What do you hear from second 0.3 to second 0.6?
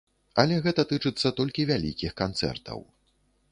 Але